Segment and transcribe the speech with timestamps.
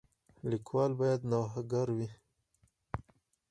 [0.49, 2.09] لیکوال باید نوښتګر وي.